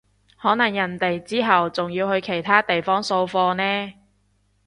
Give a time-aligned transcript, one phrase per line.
[0.41, 3.93] 可能人哋之後仲要去其他地方掃貨呢